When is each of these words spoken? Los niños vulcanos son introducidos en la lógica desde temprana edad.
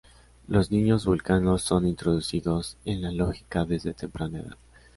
Los 0.47 0.71
niños 0.71 1.05
vulcanos 1.05 1.61
son 1.61 1.85
introducidos 1.87 2.75
en 2.85 3.03
la 3.03 3.11
lógica 3.11 3.65
desde 3.65 3.93
temprana 3.93 4.39
edad. 4.39 4.57